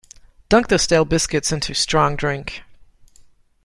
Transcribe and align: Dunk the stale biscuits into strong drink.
Dunk 0.49 0.69
the 0.69 0.79
stale 0.79 1.05
biscuits 1.05 1.51
into 1.51 1.75
strong 1.75 2.15
drink. 2.15 2.63